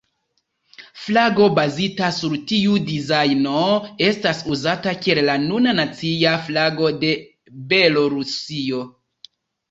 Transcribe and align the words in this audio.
Flago 0.99 1.47
bazita 1.57 2.07
sur 2.19 2.31
tiu 2.51 2.77
dizajno 2.87 3.59
estas 4.05 4.39
uzata 4.55 4.93
kiel 5.03 5.21
la 5.27 5.35
nuna 5.43 5.73
nacia 5.81 6.31
flago 6.47 6.89
de 7.05 7.11
Belorusio. 7.75 8.81